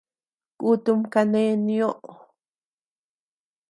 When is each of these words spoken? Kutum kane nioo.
Kutum 0.59 0.99
kane 1.13 1.41
nioo. 1.65 1.97